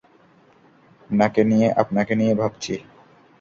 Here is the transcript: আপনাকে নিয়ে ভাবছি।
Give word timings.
আপনাকে 1.77 2.13
নিয়ে 2.15 2.33
ভাবছি। 2.35 2.73